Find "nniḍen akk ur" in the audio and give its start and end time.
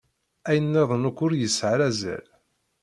0.67-1.31